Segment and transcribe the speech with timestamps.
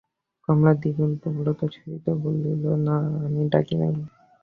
[0.47, 3.91] কমলা দ্বিগুণ প্রবলতার সহিত বলিল, না, আমি ডাকি নাই।